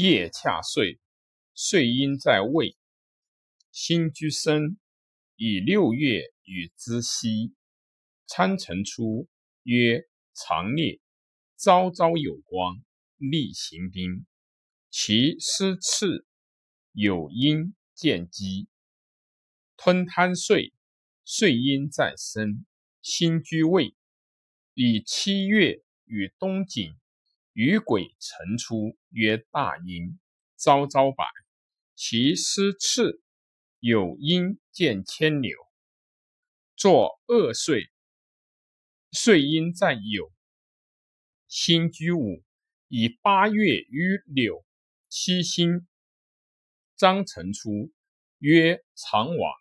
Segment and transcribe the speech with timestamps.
[0.00, 1.00] 夜恰岁，
[1.54, 2.76] 岁阴在未，
[3.72, 4.78] 辛居生，
[5.34, 7.52] 以六月与之息，
[8.24, 9.26] 参辰初，
[9.64, 11.00] 曰长烈，
[11.56, 12.80] 朝朝有光，
[13.16, 14.24] 厉行兵。
[14.88, 16.24] 其师次
[16.92, 18.68] 有阴见机，
[19.76, 20.72] 吞贪岁，
[21.24, 22.64] 岁阴在申，
[23.02, 23.96] 辛居未，
[24.74, 26.96] 以七月与东景。
[27.58, 30.20] 雨鬼晨出，曰大阴，
[30.56, 31.24] 昭昭百。
[31.96, 33.20] 其师次
[33.80, 35.50] 有阴见牵牛，
[36.76, 37.90] 作恶岁。
[39.10, 40.30] 岁阴在酉，
[41.48, 42.44] 辛居五，
[42.86, 44.64] 以八月于柳，
[45.08, 45.88] 七星
[46.94, 47.90] 张晨出，
[48.38, 49.52] 曰长王。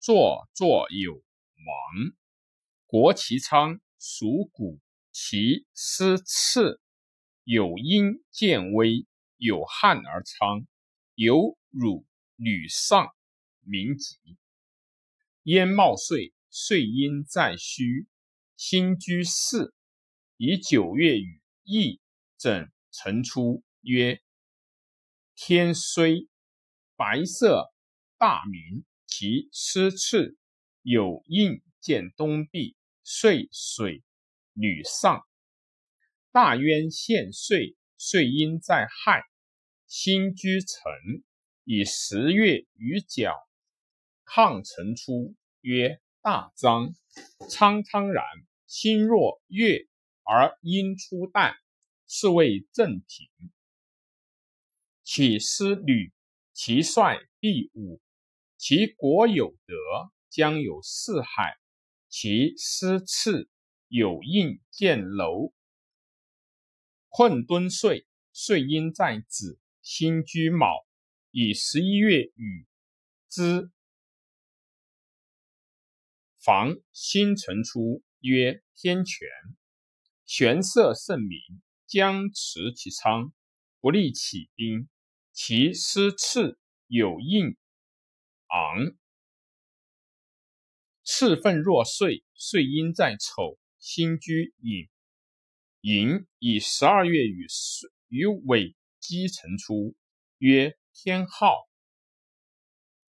[0.00, 2.14] 作作有王。
[2.86, 4.80] 国其昌，属谷。
[5.12, 6.80] 其师次。
[7.44, 10.66] 有阴见微，有汉而昌，
[11.14, 13.14] 有汝履上，
[13.60, 14.18] 名疾。
[15.42, 18.06] 焉冒岁，岁阴在戌，
[18.56, 19.74] 辛居室，
[20.38, 22.00] 以九月与翼
[22.38, 24.22] 整辰出，曰
[25.36, 26.28] 天虽
[26.96, 27.72] 白色，
[28.16, 28.84] 大明。
[29.06, 30.36] 其师次
[30.82, 32.74] 有印见东壁，
[33.04, 34.02] 岁水
[34.54, 35.24] 履上。
[36.34, 39.22] 大渊现岁，岁阴在亥，
[39.86, 41.22] 辛居辰，
[41.62, 43.36] 以十月于角，
[44.26, 46.92] 亢辰出，曰大张。
[47.48, 48.24] 苍苍然，
[48.66, 49.86] 心若月
[50.24, 51.54] 而阴出旦，
[52.08, 53.28] 是谓正庭。
[55.04, 56.12] 起师履，
[56.52, 58.00] 其帅必武，
[58.56, 59.74] 其国有德，
[60.30, 61.56] 将有四海。
[62.08, 63.48] 其师次
[63.86, 65.52] 有印见楼。
[67.16, 70.84] 困敦岁，岁阴在子，辛居卯，
[71.30, 72.66] 以十一月与
[73.28, 73.70] 之，
[76.40, 79.28] 房新辰出，曰天权。
[80.26, 81.38] 玄色甚明，
[81.86, 83.32] 将持其昌，
[83.78, 84.88] 不利起兵。
[85.32, 86.58] 其师次
[86.88, 87.56] 有应
[88.48, 88.96] 昂，
[91.04, 94.88] 赤分若岁，岁阴在丑，辛居寅。
[95.86, 97.46] 寅以十二月与
[98.08, 99.94] 与尾鸡成出，
[100.38, 101.68] 曰天昊。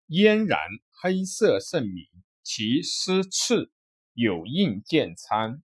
[0.08, 0.60] 嫣然
[0.92, 2.06] 黑色甚明，
[2.44, 3.72] 其师次
[4.12, 5.64] 有应见参。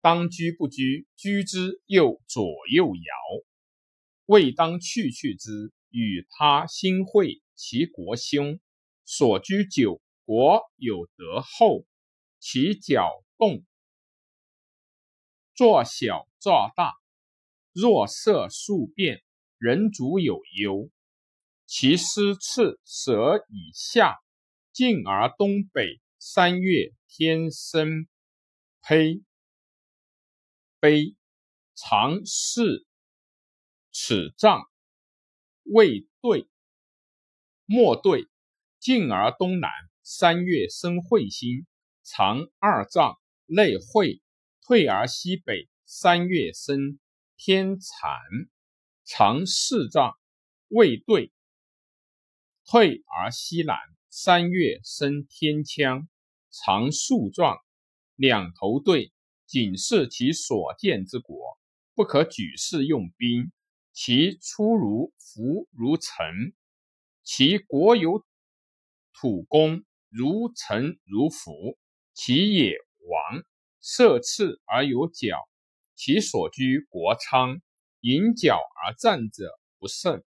[0.00, 3.44] 当居不居，居之又左右摇。
[4.26, 8.58] 未当去去之，与他心会，其国凶。
[9.04, 11.86] 所居久，国有德厚，
[12.40, 13.08] 其角
[13.38, 13.64] 动。
[15.54, 16.94] 作小作大，
[17.72, 19.22] 若色数变，
[19.58, 20.90] 人主有忧。
[21.66, 24.18] 其师次舍以下，
[24.72, 26.00] 进而东北。
[26.18, 28.06] 三月天生
[28.80, 29.22] 胚
[30.78, 31.16] 悲，
[31.74, 32.86] 常视
[33.90, 34.62] 此障，
[35.64, 36.48] 未对，
[37.66, 38.28] 莫对。
[38.78, 39.70] 进而东南。
[40.02, 41.66] 三月生彗星，
[42.02, 44.20] 长二丈，内会。
[44.72, 46.98] 退而西北，三月生
[47.36, 48.22] 天蚕，
[49.04, 50.14] 长四丈，
[50.68, 51.30] 未对。
[52.64, 53.76] 退而西南，
[54.08, 56.08] 三月生天枪，
[56.50, 57.58] 长数状，
[58.14, 59.12] 两头对，
[59.44, 61.58] 仅是其所见之国，
[61.94, 63.52] 不可举世用兵。
[63.92, 66.54] 其出如浮如尘，
[67.22, 68.24] 其国有
[69.12, 71.76] 土公如尘如浮，
[72.14, 73.44] 其也王。
[73.84, 75.36] 色赤而有角，
[75.96, 77.60] 其所居国昌，
[78.00, 80.22] 引角而战者不胜。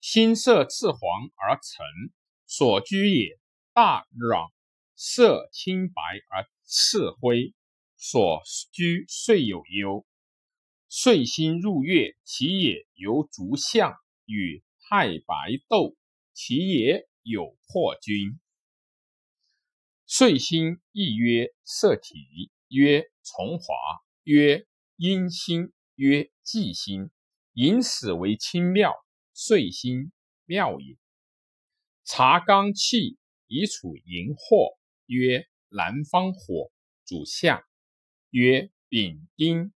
[0.00, 1.00] 心色赤黄
[1.36, 1.84] 而沉，
[2.46, 3.38] 所居也
[3.74, 4.50] 大壤；
[4.96, 6.00] 色青白
[6.30, 7.52] 而赤灰，
[7.98, 10.06] 所居遂有忧。
[10.88, 13.94] 岁星入月，其也由足相
[14.24, 15.94] 与太白斗，
[16.32, 18.40] 其也有破军。
[20.16, 23.74] 岁星亦曰色体，曰从华，
[24.22, 24.64] 曰
[24.94, 27.10] 阴星，曰忌星。
[27.54, 28.94] 引始为清妙，
[29.32, 30.12] 岁星
[30.44, 30.96] 妙也。
[32.04, 33.18] 察刚气，
[33.48, 34.76] 以处荧惑，
[35.06, 36.70] 曰南方火，
[37.04, 37.64] 主下，
[38.30, 39.72] 曰丙丁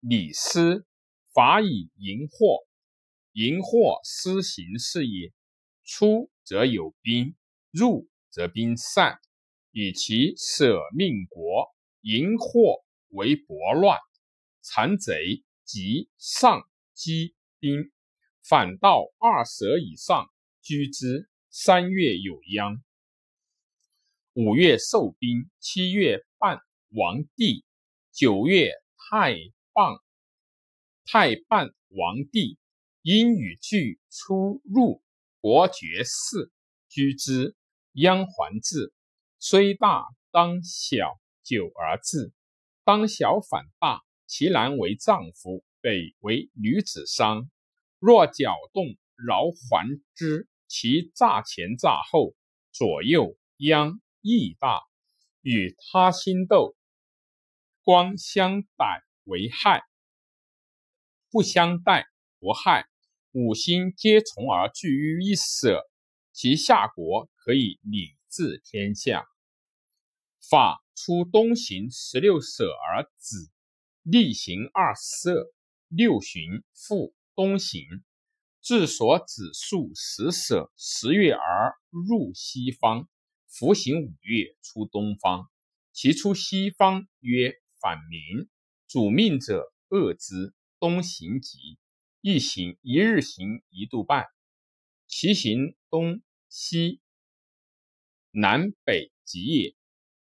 [0.00, 0.84] 李斯，
[1.32, 2.66] 法以荧惑，
[3.32, 5.32] 荧惑施行事也。
[5.82, 7.34] 出则有兵，
[7.70, 9.18] 入则兵散。
[9.70, 13.98] 以其舍命国，淫惑为薄乱，
[14.60, 16.62] 残贼及上
[16.94, 17.90] 积兵，
[18.42, 20.28] 反到二舍以上，
[20.62, 21.28] 居之。
[21.50, 22.82] 三月有殃。
[24.34, 26.60] 五月受兵，七月半
[26.90, 27.64] 王帝，
[28.12, 29.34] 九月太
[29.72, 29.98] 棒
[31.04, 32.58] 太半王帝，
[33.02, 35.02] 因与俱出入
[35.40, 36.52] 伯爵士，
[36.88, 37.56] 居之。
[37.94, 38.92] 鞅还至，
[39.40, 42.32] 虽大当小，久而治。
[42.84, 47.48] 当小反大，其南为丈夫，北为女子伤。
[47.98, 48.84] 若搅动，
[49.16, 50.48] 饶还之。
[50.66, 52.34] 其诈前诈后，
[52.72, 54.82] 左右殃亦大。
[55.40, 56.74] 与他心斗，
[57.82, 59.80] 光相逮为害；
[61.30, 62.06] 不相待
[62.40, 62.86] 不害。
[63.30, 65.88] 五星皆从而聚于一舍，
[66.32, 69.26] 其下国可以领治天下。
[70.50, 73.50] 法出东行十六舍而止，
[74.02, 75.52] 逆行二舍，
[75.88, 77.82] 六旬复东行。
[78.60, 83.08] 至所指数十舍，十月而入西方，
[83.46, 85.48] 服行五月出东方。
[85.92, 88.48] 其出西方曰反明，
[88.86, 90.54] 主命者恶之。
[90.80, 91.76] 东行疾，
[92.20, 94.26] 一行一日行一度半。
[95.08, 97.00] 其行东西
[98.40, 99.74] 南北极也。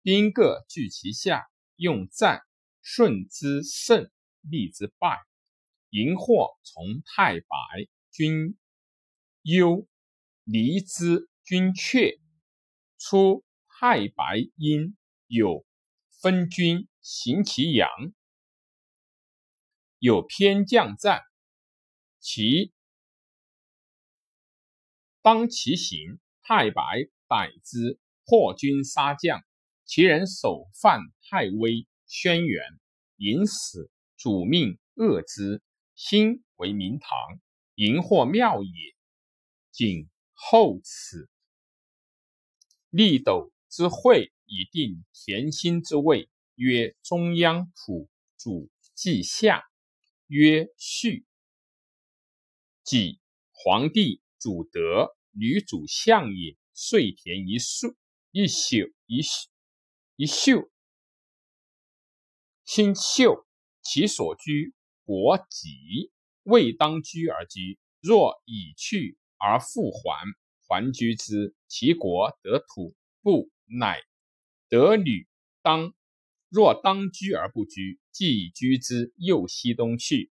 [0.01, 1.47] 兵各据其下，
[1.77, 2.41] 用战，
[2.81, 4.11] 顺之胜，
[4.41, 5.21] 逆之败。
[5.91, 7.47] 荧惑从太白。
[8.11, 8.57] 君
[9.43, 9.87] 忧
[10.43, 12.19] 离之，君却
[12.97, 14.97] 出太白阴，
[15.27, 15.65] 有
[16.21, 17.89] 分君行其阳，
[19.99, 21.21] 有偏将战，
[22.19, 22.73] 其
[25.21, 26.83] 当其行，太白
[27.29, 28.00] 逮之，
[28.31, 29.43] 破军杀将，
[29.83, 32.63] 其人首犯太微，轩辕
[33.17, 35.61] 引死，主命恶之，
[35.95, 37.09] 兴为明堂。
[37.75, 38.95] 荧惑妙也，
[39.73, 41.29] 谨后此。
[42.89, 49.61] 立斗之会，以定田心之位，曰中央土主稷下，
[50.27, 51.25] 曰序。
[52.85, 53.19] 即
[53.51, 56.55] 皇帝主德，女主相也。
[56.73, 57.97] 遂田一宿，
[58.31, 59.49] 一宿一宿
[60.15, 60.71] 一宿，
[62.63, 63.45] 心秀
[63.81, 64.73] 其所居
[65.03, 66.11] 国己。
[66.43, 70.25] 未当居而居，若已去而复还，
[70.67, 74.01] 还居之，其国得土，不乃
[74.69, 75.27] 得女。
[75.61, 75.93] 当
[76.49, 80.31] 若当居而不居，既居之，又西东去，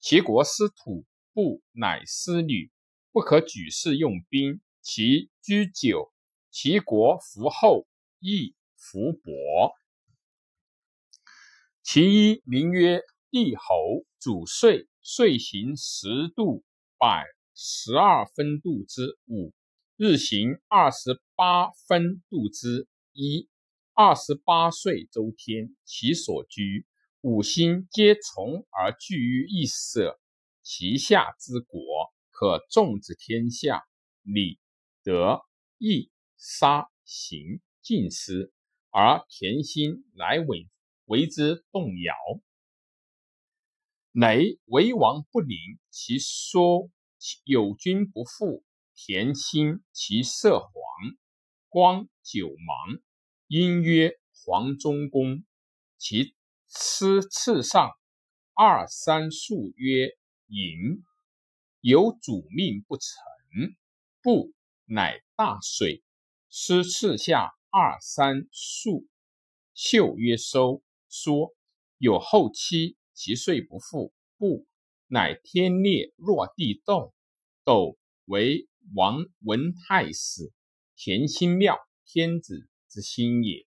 [0.00, 2.70] 其国失土，不乃失女，
[3.12, 4.60] 不可举事用兵。
[4.82, 6.12] 其居久，
[6.58, 7.86] 其国服厚，
[8.18, 9.74] 亦服薄。
[11.82, 14.88] 其一名曰帝侯，主岁。
[15.02, 16.64] 岁行十度
[16.96, 19.52] 百十二分度之五，
[19.98, 23.50] 日行二十八分度之一。
[23.92, 26.86] 二十八岁周天，其所居
[27.20, 30.18] 五星皆从而聚于一舍，
[30.62, 31.78] 其下之国
[32.30, 33.84] 可众之天下。
[34.22, 34.58] 礼
[35.04, 35.42] 德
[35.76, 36.10] 义
[36.48, 38.52] 杀刑尽失，
[38.90, 40.68] 而田心乃为
[41.06, 42.14] 为之动摇。
[44.12, 45.58] 雷为王不宁，
[45.90, 46.88] 其说
[47.42, 48.64] 有君不复。
[48.94, 50.72] 田心其色黄，
[51.68, 53.02] 光九芒，
[53.48, 55.44] 因曰黄中公。
[55.98, 56.36] 其
[56.68, 57.90] 吃次上
[58.54, 60.16] 二三数曰
[60.46, 61.02] 寅。
[61.80, 63.04] 有主命不成，
[64.22, 64.52] 不
[64.84, 66.04] 乃大水。
[66.58, 69.06] 师次下二三数
[69.74, 70.82] 秀曰收。
[71.10, 71.54] 说
[71.98, 72.96] 有后期。
[73.12, 74.66] 其岁不复，不
[75.06, 77.12] 乃天裂，若地动。
[77.62, 80.50] 斗为王文太史，
[80.96, 83.66] 田心庙天子之心也。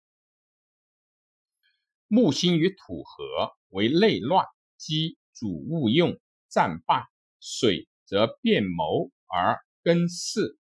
[2.06, 7.04] 木星与土合，为内乱，积主勿用，战败。
[7.40, 10.56] 水则变谋而根事，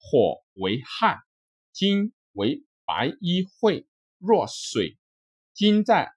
[0.00, 1.18] 火为旱，
[1.78, 3.86] 金为白衣会。
[4.18, 4.98] 若水，
[5.54, 6.10] 金在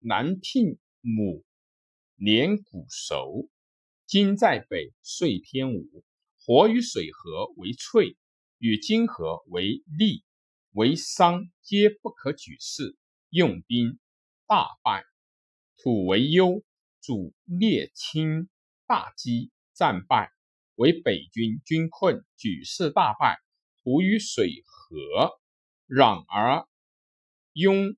[0.00, 1.44] 南聘母。
[2.16, 3.48] 连谷熟，
[4.04, 6.04] 金在北，岁偏午。
[6.40, 8.16] 火与水合为翠，
[8.58, 10.24] 与金合为利，
[10.72, 12.96] 为商，皆不可举事。
[13.30, 14.00] 用兵
[14.48, 15.04] 大败。
[15.76, 16.64] 土为忧，
[17.00, 18.48] 主列亲
[18.88, 20.32] 大饥，战败，
[20.74, 23.38] 为北军，军困，举事大败。
[23.84, 25.40] 土与水合，和
[25.88, 26.68] 攘而
[27.52, 27.96] 庸。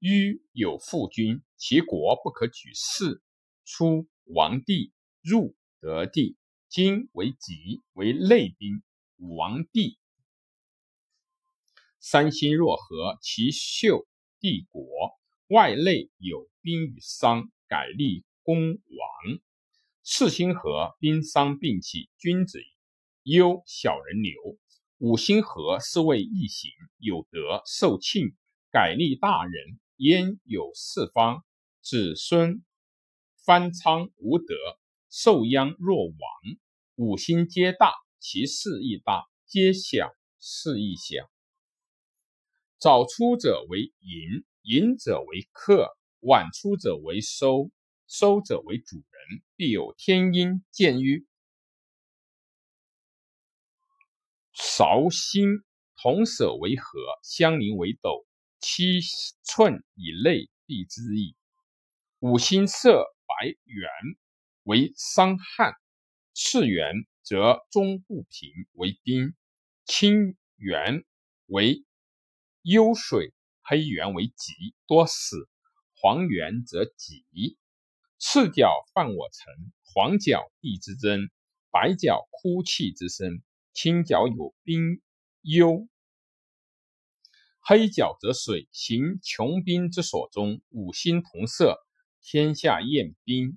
[0.00, 3.22] 於有父君，其国不可举事。
[3.64, 4.92] 出王帝，
[5.22, 6.36] 入得帝。
[6.68, 8.82] 今为己，为内兵，
[9.16, 9.98] 王帝。
[11.98, 14.06] 三星若合，其秀
[14.38, 14.84] 帝国。
[15.48, 19.38] 外内有兵与丧，改立公王。
[20.04, 22.60] 四星合，兵丧并起，君子
[23.22, 24.58] 忧，小人流。
[24.98, 28.34] 五星合，是谓异行，有德，受庆，
[28.72, 29.78] 改立大人。
[29.98, 31.44] 焉有四方，
[31.80, 32.64] 子孙
[33.44, 34.54] 翻昌无德，
[35.08, 36.16] 受殃若亡。
[36.96, 41.30] 五星皆大，其势亦大；皆小，事亦小。
[42.78, 45.86] 早出者为寅，寅者为客；
[46.20, 47.70] 晚出者为收，
[48.08, 49.42] 收者为主人。
[49.54, 51.24] 必有天阴见于
[54.60, 55.62] 韶星，
[55.94, 58.26] 同舍为合，相邻为斗。
[58.58, 59.00] 七
[59.44, 61.36] 寸以内必之矣。
[62.18, 63.88] 五星色白圆
[64.64, 65.74] 为伤旱，
[66.34, 69.36] 赤圆则中不平为冰，
[69.84, 71.04] 青圆
[71.46, 71.84] 为
[72.62, 75.48] 幽水，黑圆为吉，多死。
[75.94, 77.24] 黄圆则吉。
[78.18, 81.30] 赤角犯我城，黄角地之真，
[81.70, 83.40] 白角哭泣之声，
[83.80, 85.00] 青角有冰
[85.40, 85.86] 幽。
[87.60, 91.78] 黑角则水行穷兵之所终，五星同色，
[92.20, 93.56] 天下厌兵，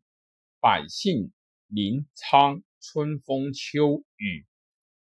[0.59, 1.33] 百姓
[1.65, 2.61] 临昌。
[2.79, 4.45] 春风秋雨，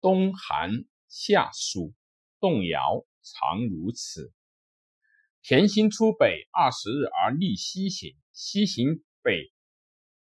[0.01, 1.93] 冬寒夏暑，
[2.39, 4.33] 动摇常如此。
[5.43, 9.53] 田星出北二十日而立西行，西行北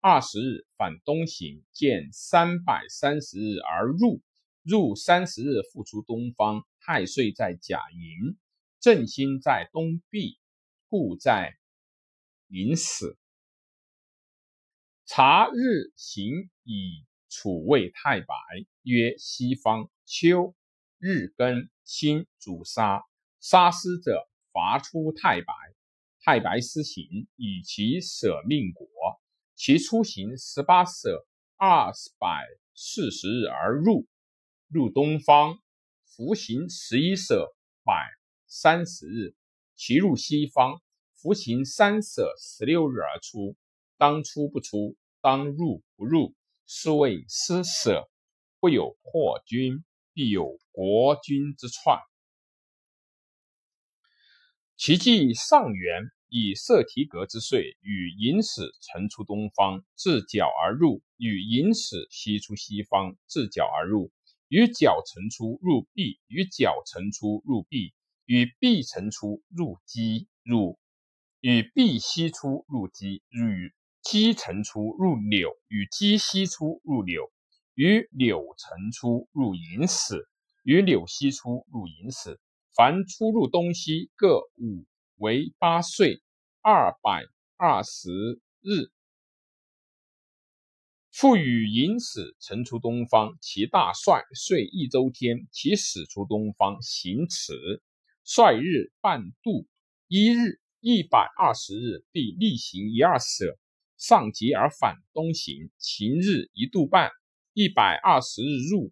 [0.00, 4.20] 二十日反东行，见三百三十日而入，
[4.64, 6.66] 入三十日复出东方。
[6.80, 8.36] 太岁在甲寅。
[8.80, 10.38] 正星在东壁，
[10.88, 11.56] 故在
[12.48, 13.16] 寅死。
[15.06, 18.34] 察日行以处位太白，
[18.82, 19.90] 曰西方。
[20.04, 20.54] 秋
[20.98, 23.02] 日庚辛主杀，
[23.40, 25.54] 杀师者伐出太白。
[26.20, 28.86] 太白施行，以其舍命国。
[29.54, 32.44] 其出行十八舍二百
[32.74, 34.06] 四十日而入，
[34.74, 35.60] 入东方。
[36.04, 37.54] 服行十一舍
[37.84, 38.10] 百。
[38.48, 39.36] 三十日，
[39.76, 40.82] 其入西方，
[41.14, 43.56] 服行三舍十六日而出。
[43.96, 46.34] 当出不出，当入不入，
[46.66, 48.10] 是谓失舍。
[48.58, 51.98] 不有破军，必有国君之篡。
[54.76, 64.10] 其纪上元，以色提格之岁，与寅时辰出东方，自角而入；与寅时西出西方，自角而入；
[64.48, 67.94] 与角成出入壁，与角成出入壁。
[68.26, 70.78] 与必辰出入鸡入，
[71.42, 77.30] 与必西出入鸡，与鸡成出入柳，与鸡西出入柳，
[77.74, 80.26] 与柳成出入寅时，
[80.62, 82.40] 与柳西出入寅时。
[82.74, 84.86] 凡出入东西各五
[85.16, 86.22] 为八岁，
[86.62, 87.26] 二百
[87.58, 88.90] 二十日。
[91.14, 97.54] 复与寅时辰出东方，其大帅遂一周天，其始出东方行此。
[98.24, 99.68] 率日半度
[100.08, 103.56] 一日一百二十日，必逆行一二舍，
[103.96, 107.12] 上极而反东行，晴日一度半，
[107.52, 108.90] 一百二十日入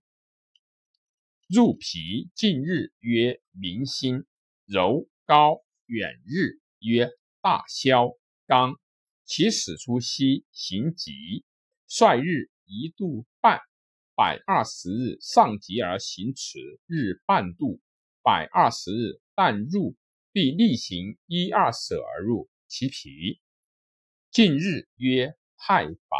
[1.49, 4.25] 入脾，近日曰明星，
[4.65, 7.11] 柔高远日曰
[7.41, 8.13] 大消
[8.47, 8.77] 刚，
[9.25, 11.45] 其始出西行极，
[11.95, 13.61] 率日一度半，
[14.15, 17.83] 百二十日上极而行迟，日半度。
[18.23, 19.95] 百二十日，但入
[20.33, 23.43] 必逆行一二舍而入其脾。
[24.31, 26.19] 近日曰太白，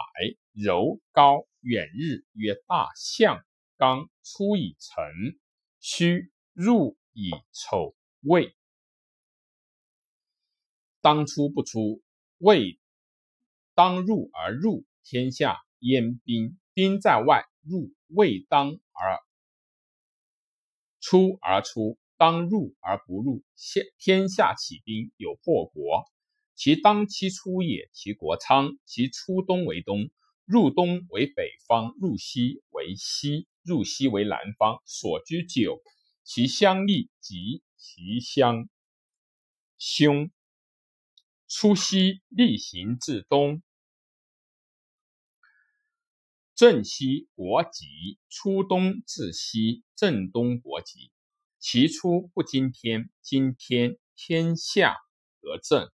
[0.53, 3.43] 柔高远日曰大象
[3.79, 5.41] 刚，出以辰
[5.81, 8.55] 戌，入以丑未。
[11.01, 12.03] 当出不出，
[12.37, 12.79] 未
[13.75, 19.19] 当入而入，天下燕兵，兵在外，入未当而。
[21.01, 23.43] 出而出，当入而不入。
[23.57, 26.05] 现天下起兵，有破国。
[26.55, 28.79] 其当期出也，其国昌。
[28.85, 30.11] 其出东为东，
[30.45, 34.81] 入东为北方，入西为西，入西为南方。
[34.85, 35.83] 所居久，
[36.23, 38.69] 其乡立及，其乡
[39.77, 40.31] 凶。
[41.49, 43.61] 出西逆行至东。
[46.63, 51.11] 正西国籍，初东至西，正东国籍。
[51.59, 54.95] 其出不今天，今天天下
[55.41, 55.91] 得正。